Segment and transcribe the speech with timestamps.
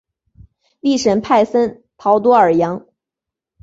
[0.79, 2.87] 利什派森陶多尔扬。